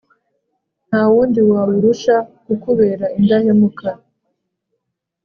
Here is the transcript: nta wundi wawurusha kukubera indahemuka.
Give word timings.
nta 0.87 1.01
wundi 1.11 1.39
wawurusha 1.49 2.15
kukubera 2.45 3.05
indahemuka. 3.19 3.89